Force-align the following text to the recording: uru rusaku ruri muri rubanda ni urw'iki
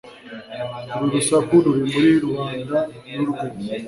uru 0.93 1.05
rusaku 1.13 1.53
ruri 1.63 1.81
muri 1.91 2.09
rubanda 2.23 2.77
ni 3.09 3.15
urw'iki 3.23 3.67